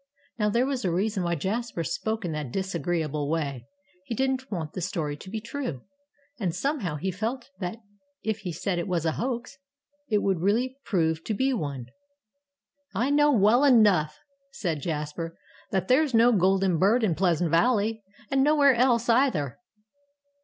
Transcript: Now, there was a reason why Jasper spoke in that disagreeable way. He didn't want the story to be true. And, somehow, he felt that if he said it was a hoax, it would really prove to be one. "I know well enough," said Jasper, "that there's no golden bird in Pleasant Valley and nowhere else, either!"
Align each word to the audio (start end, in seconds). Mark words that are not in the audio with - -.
Now, 0.39 0.49
there 0.49 0.65
was 0.65 0.83
a 0.83 0.89
reason 0.91 1.21
why 1.21 1.35
Jasper 1.35 1.83
spoke 1.83 2.25
in 2.25 2.31
that 2.31 2.51
disagreeable 2.51 3.29
way. 3.29 3.67
He 4.03 4.15
didn't 4.15 4.49
want 4.51 4.73
the 4.73 4.81
story 4.81 5.15
to 5.17 5.29
be 5.29 5.39
true. 5.39 5.83
And, 6.39 6.55
somehow, 6.55 6.95
he 6.95 7.11
felt 7.11 7.51
that 7.59 7.77
if 8.23 8.39
he 8.39 8.51
said 8.51 8.79
it 8.79 8.87
was 8.87 9.05
a 9.05 9.11
hoax, 9.11 9.59
it 10.09 10.23
would 10.23 10.39
really 10.39 10.75
prove 10.85 11.23
to 11.25 11.35
be 11.35 11.53
one. 11.53 11.85
"I 12.95 13.11
know 13.11 13.31
well 13.31 13.63
enough," 13.63 14.17
said 14.53 14.81
Jasper, 14.81 15.37
"that 15.69 15.87
there's 15.87 16.15
no 16.15 16.31
golden 16.31 16.79
bird 16.79 17.03
in 17.03 17.13
Pleasant 17.13 17.51
Valley 17.51 18.01
and 18.31 18.43
nowhere 18.43 18.73
else, 18.73 19.07
either!" 19.07 19.59